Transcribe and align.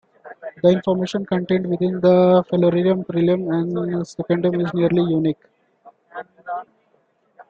The 0.63 0.69
information 0.69 1.27
contained 1.27 1.67
within 1.69 2.01
the 2.01 2.43
"Florilegium 2.49 3.05
Primum" 3.05 3.51
and 3.53 4.07
"Secundum" 4.07 4.59
is 4.59 4.73
nearly 4.73 5.03
unique. 5.03 5.43